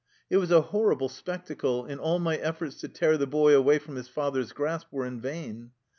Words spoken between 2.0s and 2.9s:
all my efforts to